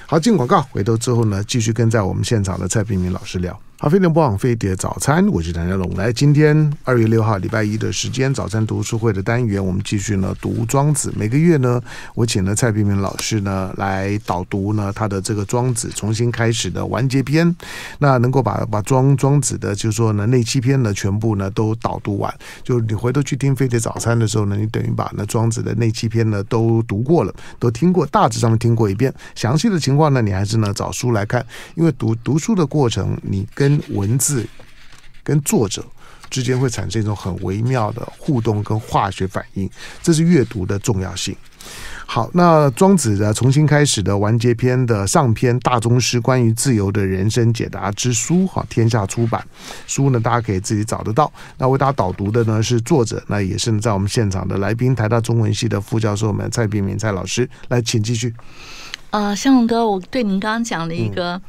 [0.06, 3.58] 好，进广告，回头之后呢，继续跟在我们现场的蔡平明老师聊。
[3.82, 5.92] 好，飞碟播网飞碟早餐，我是谭家龙。
[5.96, 11.12] 来，今天二月六号礼拜一的时间，早餐读书会的单元，我们继续呢读庄子。
[11.18, 11.82] 每个月呢，
[12.14, 17.56] 我请了蔡平平老师呢来导读呢他的这个庄子重新开始的完结篇。
[17.98, 22.32] 那能够把把庄庄子的，就是说呢那七篇呢全部呢都导读完。
[22.62, 29.12] 就你回头去听飞碟早餐的时候呢，你等于把那庄子的那七篇呢都读过了，都听过，大致上面听过一遍。
[29.34, 34.46] 详细的情况呢，你还是呢找书来看，因为读读书的过程，你跟文字
[35.24, 35.86] 跟作者
[36.30, 39.70] 之间会产生一种很微妙的互动跟化学反应，
[40.02, 41.36] 这是阅读的重要性。
[42.06, 49.46] 好，那庄子的重新开始的完结篇的上篇大宗师关于自由的人生解答之书，哈，天下出版
[49.86, 51.32] 书呢，大家可以自己找得到。
[51.58, 58.34] 那为大家导读的呢是作者，那也是在我们现场的来宾，台大中文系的副教授们蔡炳明蔡老师，来，请继续。
[59.12, 61.36] 呃，向龙哥，我对您刚刚讲的一个。
[61.36, 61.42] 嗯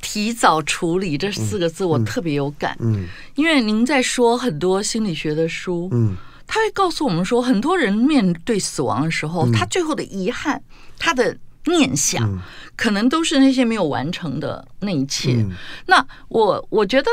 [0.00, 2.76] 提早处理这四个字，我特别有感。
[2.80, 10.62] 嗯，嗯，因为您在说很多心理学的书，嗯，他会告诉我们说，很多人面对死亡的时候，嗯，他最后的遗憾，
[10.98, 12.40] 他的念想，嗯，
[12.76, 15.34] 可能都是那些没有完成的那一切。
[15.34, 15.50] 嗯，
[15.86, 17.10] 那我我觉得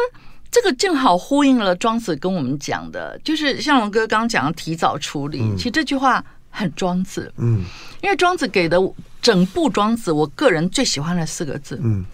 [0.52, 7.34] 这个正好呼应了庄子跟我们讲的，就是像龙哥刚刚讲的提早处理，嗯，其实这句话很庄子。
[7.38, 7.66] 嗯，
[8.02, 8.80] 因为庄子给的
[9.22, 12.06] 整部庄子，我个人最喜欢的四个字，嗯。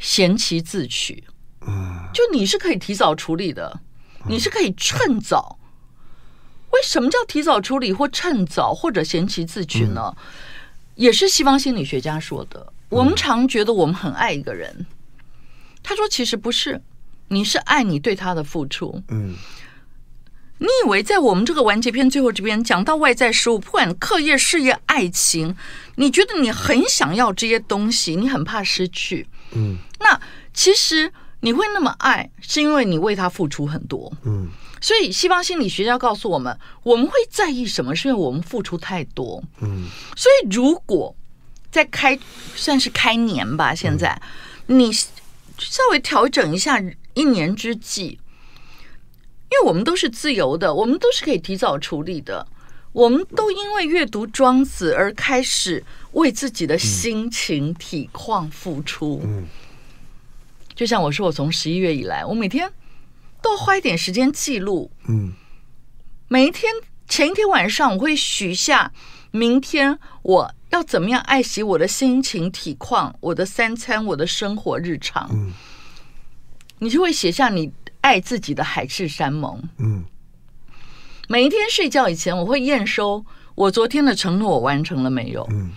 [0.00, 1.22] 贤其自取，
[1.60, 3.80] 嗯，就你是可以提早处理的，
[4.26, 5.58] 你是可以趁早。
[6.72, 10.16] 为什么叫提早处理或趁早或者贤其自取呢？
[10.94, 12.72] 也是西方心理学家说的。
[12.88, 14.86] 我们常觉得我们很爱一个人，
[15.82, 16.82] 他说其实不是，
[17.28, 19.02] 你是爱你对他的付出。
[19.08, 19.34] 嗯，
[20.58, 25.56] 你以为在我们这个完结篇最后这边讲到外在事物，不管课业、事业、爱情，
[25.96, 29.26] 你觉得你很想要这些东西，你很怕失去。
[29.52, 30.20] 嗯，那
[30.52, 34.12] 其实你会那么爱，是因为你为他付出很多。
[34.24, 34.48] 嗯，
[34.80, 37.94] 所以西方心理学家告诉我们，我们会在意什么？
[37.94, 39.42] 是因为我们付出太多。
[39.60, 39.86] 嗯，
[40.16, 41.14] 所以如果
[41.70, 42.18] 在开
[42.54, 44.20] 算是开年吧，现在
[44.66, 46.82] 你稍微调整一下
[47.14, 48.18] 一年之计，
[49.50, 52.46] 因为我们都是自由的，我们都是可以提早处理的。
[52.92, 59.20] 我们都因为阅读庄子而开始为自己的心情体况付出。
[59.24, 59.46] 嗯，
[60.74, 62.72] 就像我说，我从十一月以来，我每天
[63.40, 64.90] 都花一点时间记录。
[65.06, 65.32] 嗯，
[66.28, 66.72] 每一天
[67.08, 68.92] 前一天晚上，我会许下
[69.30, 75.28] 明天我要怎么样爱惜我的心情体况，我的三餐，我的生活日常。
[75.32, 75.52] 嗯，
[76.80, 79.62] 你就会写下你爱自己的海誓山盟。
[79.78, 80.04] 嗯，
[81.30, 85.46] 每一天睡觉以前，我会验收我昨天的承诺我完成了没有。
[85.52, 85.70] 嗯，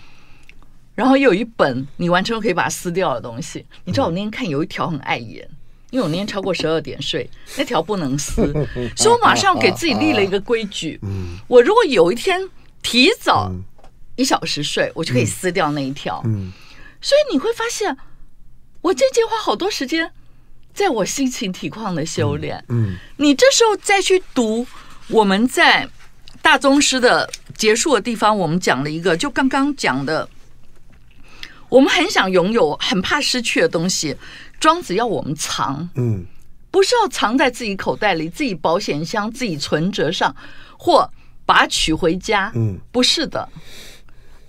[0.96, 3.64] 然后有一本你完成了可以把它撕掉的东西。
[3.84, 5.48] 你知道我那天看有一条很碍眼，
[5.90, 8.52] 因为我那天超过十二点睡，那条不能撕，
[8.96, 10.98] 所以我马上给自己立了一个规矩。
[11.04, 12.50] 嗯，我如果有一天
[12.82, 13.52] 提早
[14.16, 16.20] 一小时睡，我就可以撕掉那一条。
[16.24, 16.50] 嗯，
[17.00, 17.96] 所以你会发现，
[18.80, 20.10] 我渐渐花好多时间。
[20.72, 24.66] 在我心情体况的修炼，嗯，你这时候再去读
[25.08, 25.88] 我们在
[26.40, 30.28] 大宗师的结束的地方，我们讲了一个，就刚刚讲的，
[31.68, 34.16] 我们很想拥有，很怕失去的东西，
[34.58, 36.24] 庄子要我们藏，嗯，
[36.70, 40.34] 不是要藏在自己口袋里、自己保险箱、自己存折上，
[40.78, 41.10] 或
[41.46, 43.48] 把它取回家，嗯，不是的，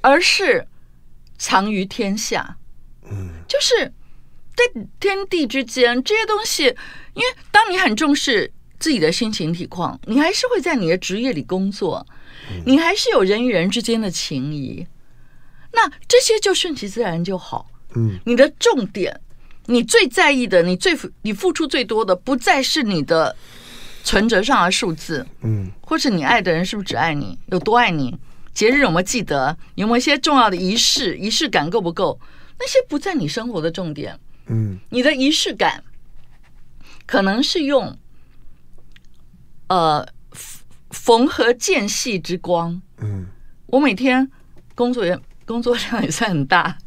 [0.02, 0.68] 而是
[1.38, 2.58] 藏于天下，
[3.10, 3.94] 嗯，就是。
[4.56, 4.64] 在
[5.02, 6.64] 天地之间，这些东西，
[7.14, 12.06] 因为当你很重视自己的心情体况，你还是会在你的职业里工作，
[12.66, 14.86] 你还是有人与人之间的情谊，
[15.74, 17.70] 那这些就顺其自然就好。
[17.96, 19.22] 嗯，你的重点，
[19.66, 23.36] 你最在意的，你最你付出最多的，不再是你的
[24.04, 28.18] 存折上的数字，嗯，或是你爱的人是不是只爱你，有多爱你，
[28.54, 32.20] 节日有没有记得，有没有一些重要的仪式，仪式感够不够？
[32.60, 34.20] 那些不在你生活的重点。
[34.48, 35.84] 嗯，你的仪式感
[37.06, 37.98] 可能是用
[39.68, 40.06] 呃
[40.92, 42.82] 缝合间隙之光。
[43.00, 43.26] 嗯，
[43.68, 44.30] 我每天
[44.74, 46.78] 工作也工作量也算很大，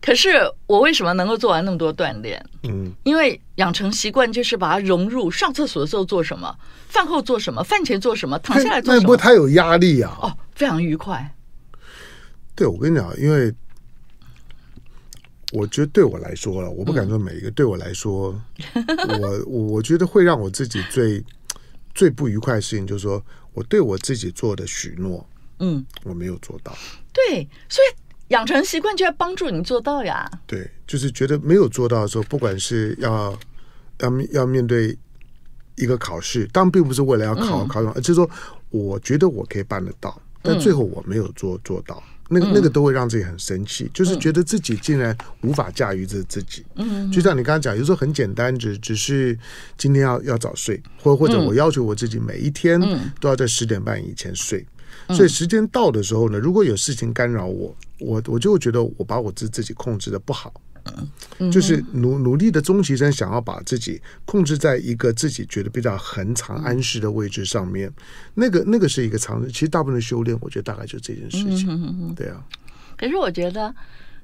[0.00, 0.30] 可是
[0.66, 2.44] 我为什么能够做完那么多锻炼？
[2.64, 6.56] 嗯，因为养成习惯就是把它融入上厕所的时候做什么，
[6.88, 9.02] 饭后做什么，饭前做什么，躺下来做什么。
[9.02, 10.18] 那不会太有压力啊？
[10.22, 11.34] 哦，非常愉快。
[12.54, 13.54] 对，我跟你讲，因为。
[15.54, 17.50] 我觉得对我来说了，我不敢说每一个。
[17.50, 18.34] 对我来说，
[19.20, 21.22] 我我我觉得会让我自己最
[21.94, 25.26] 最不愉快的事情，就是说我对我自己做的许诺，
[25.58, 26.76] 嗯，我没有做到。
[27.12, 27.96] 对，所以
[28.28, 30.30] 养成习惯就要帮助你做到呀。
[30.46, 33.38] 对，就是觉得没有做到的时候，不管是要
[33.98, 34.96] 要要面对
[35.76, 38.28] 一个考试，当然并不是为了要考考什么，而是说
[38.70, 42.02] 我觉得我可以办得到，但最后我没有做做到。
[42.32, 46.64] 那个那个都会让自己很生气，就是觉得自己竟然无法驾驭着自己。
[46.76, 49.38] 嗯，就像你刚刚讲，有时候很简单，只只是
[49.76, 52.80] 今天要要早睡，或或者我要求我自己每一天
[53.20, 54.64] 都要在十点半以前睡。
[55.10, 60.52] 所以时间到的时候呢，如果有事情干扰我，我我就会觉得我把我自自己控制的不好。
[61.50, 67.90] 就是努努力的终其生，想要把自己控制在一个自己觉得比较恒常安适的位置上面，
[68.34, 69.50] 那个那个是一个常识。
[69.50, 72.14] 其实大部分的修炼，我觉得大概就这件事情。
[72.14, 72.42] 对啊。
[72.96, 73.74] 可是我觉得，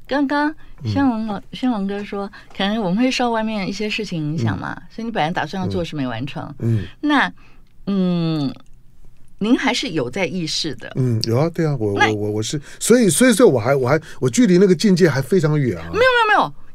[0.07, 6.55] 刚刚向龙老向龙哥说，可能我们会受外面一些事情影响嘛，所以你本来打算要做事没完成。
[6.61, 6.85] 嗯。
[7.01, 7.33] 那
[7.87, 8.55] 嗯，
[9.39, 10.93] 您还是有在意识的。
[10.97, 15.91] 嗯，有啊，对啊，我我我我是，所以所以说我还我还我距离那个境界还非常远啊。
[15.93, 16.18] 没有。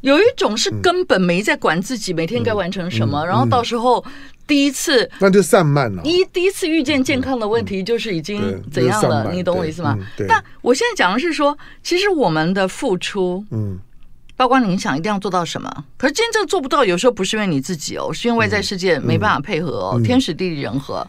[0.04, 4.04] 有一种是根本没在管自己每天该完成什么，然后到时候
[4.46, 6.04] 第一次那就散漫了。
[6.04, 9.32] 一第一次遇见健康的问题，就是已经怎样了？
[9.32, 9.98] 你懂我意思吗？
[10.28, 13.80] 但我现在讲的是说，其实我们的付出，嗯，
[14.36, 21.08] 包括你想一定要做到什么，可是真正做不到，有时候不是因为你自己哦，是因为外在世界没办法配合哦，天时地利人和。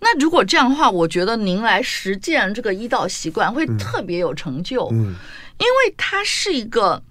[0.00, 5.14] 那如果这样的话，我觉得您来实践这个医道习惯会特别有成就，嗯，
[5.58, 7.02] 因为它是一个。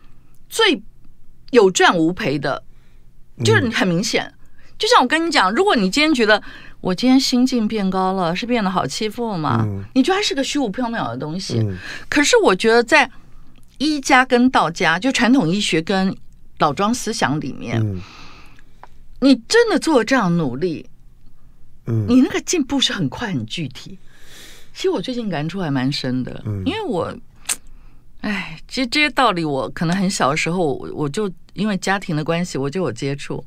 [0.49, 0.81] 最
[1.51, 2.63] 有赚无赔的，
[3.43, 4.33] 就是很明显。
[4.77, 6.41] 就像我跟你讲，如果你今天觉得
[6.81, 9.65] 我今天心境变高了，是变得好欺负吗？
[9.95, 11.59] 你觉得它是个虚无缥缈的东西。
[12.09, 13.09] 可是我觉得在
[13.79, 16.15] 医家跟道家，就传统医学跟
[16.59, 17.81] 老庄思想里面，
[19.21, 20.87] 你真的做了这样努力，
[21.85, 23.97] 你那个进步是很快很具体。
[24.73, 27.15] 其实我最近感触还蛮深的，因为我。
[28.21, 33.43] 哎，其实这些道理我可能很小的时候，我就因为家庭的关系，我就有接触。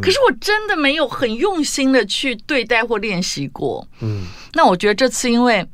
[0.00, 3.86] 可是我真的没有很用心的去对待或练习过。
[4.00, 5.66] 嗯，那我觉得这次因为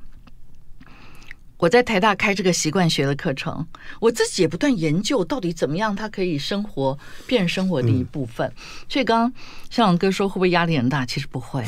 [1.57, 3.65] 我在台大开这个习惯学的课程，
[4.01, 6.99] 我自己也不断研究到底怎么样它可以生活
[7.29, 8.51] 变成生活的一部分。
[8.89, 9.33] 所以刚刚
[9.71, 11.07] 向阳哥说会不会压力很大？
[11.07, 11.65] 其实不会，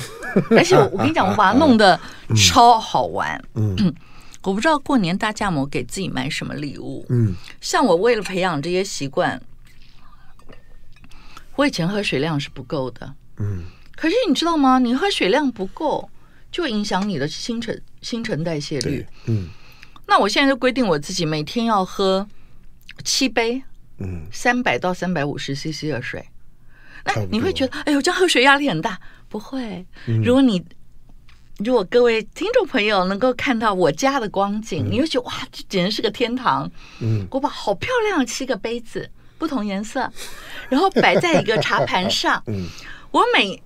[0.51, 2.01] 而且我我跟你讲，我把它弄得
[2.35, 3.41] 超好玩。
[3.55, 3.95] 嗯。
[4.43, 7.05] 我不知道过年大家有给自己买什么礼物。
[7.11, 9.41] 嗯，像我为了培养这些习惯，
[11.57, 13.15] 我以前喝水量是不够的。
[13.39, 13.65] 嗯，
[13.97, 14.79] 可是你知道吗？
[14.79, 16.09] 你喝水量不够，
[16.51, 19.07] 就影响你的新陈新陈代谢率。
[19.27, 19.49] 嗯，
[20.07, 22.27] 那我现在就规定我自己每天要喝
[23.05, 23.63] 七杯，
[23.99, 26.25] 嗯，三百到三百五十 CC 的水。
[27.05, 29.01] 那你会觉得，哎呦，这样喝水压力很大？
[29.29, 29.87] 不会。
[30.25, 30.63] 如果你
[31.65, 36.71] 如果各位听众朋友能够看到我家的光景，嗯、你会觉得哇，这简直是个天堂。
[37.01, 40.11] 嗯，我把好漂亮的七个杯子，不同颜色，
[40.71, 42.43] 然后摆在一个茶盘上。
[42.49, 42.67] 嗯，
[43.11, 43.63] 我每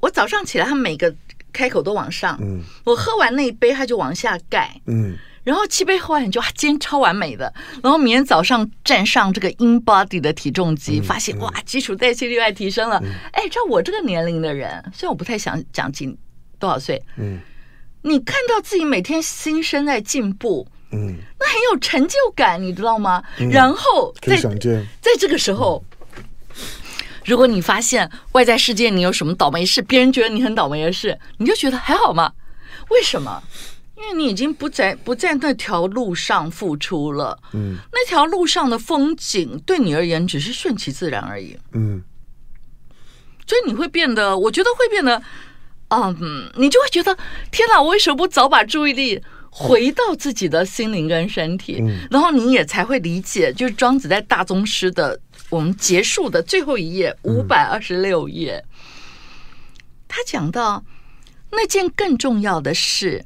[0.00, 1.14] 我早上起来，它每个
[1.52, 2.38] 开口都往上。
[2.40, 4.74] 嗯，我喝完那一杯，它就往下盖。
[4.86, 7.52] 嗯，然后七杯喝完，你就哇，今天超完美的。
[7.82, 13.02] 然后明天早上站上这个 InBody 的体重机，发现哇，基础代谢率还提升了。
[13.32, 16.16] 哎，照我这个年龄的人，虽然我不太想讲紧。
[16.58, 17.02] 多少岁？
[17.16, 17.40] 嗯，
[18.02, 23.22] 你看到自己每天新生在进步，嗯，那很有成就感，你知道吗？
[23.38, 25.84] 嗯、然后在在这个时候，
[26.16, 26.24] 嗯、
[27.24, 32.32] 如果你发现外在世界你有什么倒霉事，别人觉得你很倒霉的事，你就觉得还好嘛？
[32.90, 33.42] 为什么？
[33.96, 42.02] 因为你已经不在不在那条路上付出了，嗯，那条路上的风景对你而言只是顺其自然而已，嗯，
[43.46, 45.20] 所以你会变得，我觉得会变得。
[45.88, 47.16] 嗯，um, 你就会觉得
[47.50, 47.80] 天哪！
[47.80, 51.78] 我为什么不早把注意力回到自己的心灵跟身体？
[51.80, 58.68] 嗯、然后你也才会理解，就是庄子在大宗师的我们结束的最后一页五百二十六页，嗯、
[60.08, 60.84] 他讲到
[61.52, 63.24] 那件更重要的事，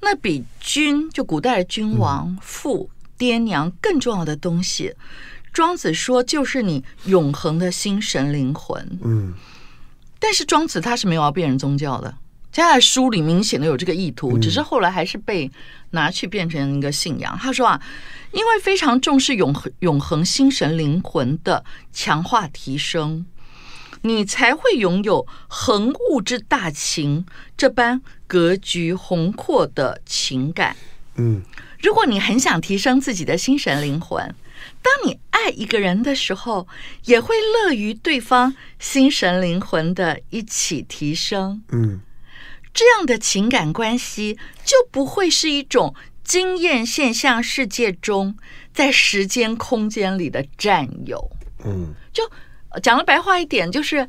[0.00, 4.94] 那比君就古代的君王、父、嗯、爹娘更重要的东西，
[5.52, 8.98] 庄子说就是你永恒的心神灵魂。
[9.04, 9.34] 嗯。
[10.22, 12.14] 但是庄子他是没有要变成宗教的，
[12.52, 15.50] 他在书里明显的有这个意图，只是后来还是被
[15.90, 17.36] 拿去变成一个信仰。
[17.36, 17.82] 他说啊，
[18.30, 23.26] 因为非常重视永恒永恒心神灵魂的强化提升，
[24.02, 30.76] 你才会拥有恒物之大情这般格局宏阔的情感。
[31.16, 31.42] 嗯，
[31.80, 34.34] 如果你很想提升自己的心神灵魂。
[34.80, 36.68] 当你爱一个人的时候，
[37.04, 41.62] 也会乐于对方心神灵魂的一起提升。
[41.70, 42.00] 嗯，
[42.72, 48.36] 这样的情感关系就不会是一种经验现象世界中
[48.72, 51.30] 在时间空间里的占有。
[51.64, 52.22] 嗯，就
[52.80, 54.08] 讲了白话一点，就是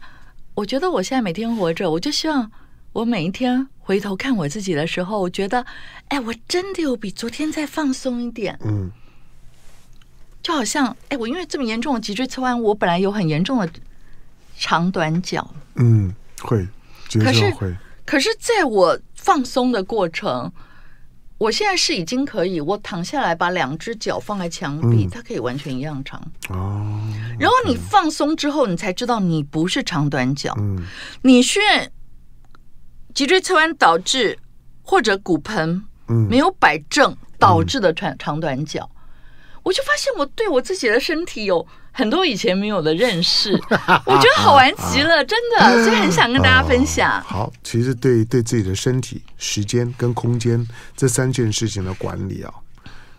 [0.54, 2.52] 我觉得我现在每天活着，我就希望
[2.94, 5.66] 我每一天回头看我自己的时候，我觉得，
[6.08, 8.58] 哎，我真的有比昨天再放松一点。
[8.66, 8.90] 嗯。
[10.42, 13.70] 就好像，哎，我因为这么严重的脊椎侧弯，我本来有很严重的
[14.58, 15.50] 长短脚。
[15.76, 16.68] 嗯，会，
[17.14, 17.74] 可是会，
[18.06, 20.52] 可是在我放松的过程，
[21.38, 26.22] 我现在是已经可以，我躺下来把两只脚放在墙壁，嗯、它可以完全一样长。
[26.50, 27.02] 哦。
[27.40, 30.54] 然后你放松之后，你才知道你不是长短脚。
[30.60, 30.86] 嗯。
[31.22, 31.60] 你是
[33.14, 34.38] 脊椎侧弯导致
[34.82, 35.84] 或者骨盆
[36.30, 38.90] 没有摆正导致的长长短脚。
[39.64, 43.54] 我就发现我对我自己的身体有很多以前没有的认识，
[44.06, 47.20] 我觉得好玩极了，啊、真的，所以很想跟大家分享。
[47.22, 52.54] 哦、好，其实对对自己的身体、时间跟空间这三件事情的管理啊。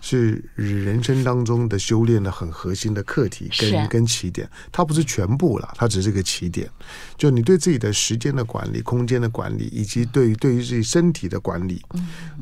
[0.06, 6.68] 是人生当中的修炼的很核心的课题跟跟起点，它不是全部了，它只是个起点。
[7.16, 11.80] 就你对自己的时间的管理、空间的管理，以及对于对于自己身体的管理，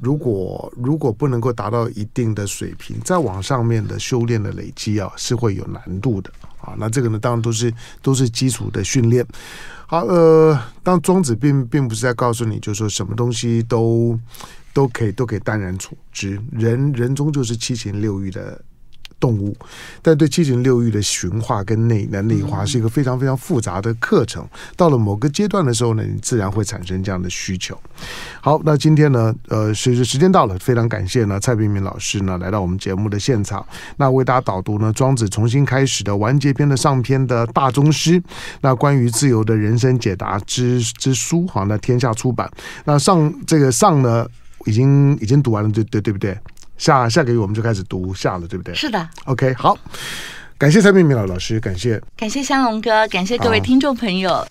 [0.01, 6.75] 如果如果不能够达到一定的水平，再往上面的修炼的累积啊，是会有难度的啊。
[6.77, 9.25] 那这个呢，当然都是都是基础的训练。
[9.87, 14.19] 好，呃，当庄子并并不是在告诉你，就是说什么东西都。
[14.73, 16.41] 都可以，都可以淡然处之。
[16.51, 18.61] 人人终究是七情六欲的
[19.21, 19.57] 动物，
[20.03, 24.45] 但对七情六欲的驯化跟内那内化是一个非常非常复杂的课程。
[24.77, 27.81] 到了某个阶段的时候呢，你自然会产生这样的需求。
[28.41, 33.65] 好，那今天呢，呃，随着时间到了，非常感谢呢蔡璧名老师呢来到我们节目的现场，
[33.97, 38.21] 那为大家导读呢庄子重新开始的完结篇的上篇的大宗师，
[38.61, 42.51] 那关于自由的人生解答之之书，好，那天下出版。
[42.85, 44.27] 那上这个上呢。
[44.67, 46.39] 已经已经读完了，对对对不对？
[46.79, 48.75] 下下个月我们就开始读下了，对不对？
[48.75, 49.09] 是的。
[49.25, 49.77] OK，好，
[50.59, 54.47] 感谢蔡明明老老师，感谢，感谢香龙哥，感谢各位听众朋友。